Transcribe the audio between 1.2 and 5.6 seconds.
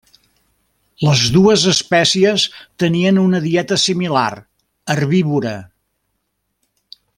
dues espècies tenien una dieta similar, herbívora.